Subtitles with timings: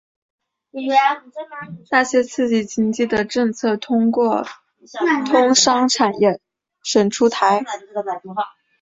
[1.91, 4.47] 那些刺激经济的政策通过
[5.29, 6.41] 通商产业
[6.81, 7.63] 省出台。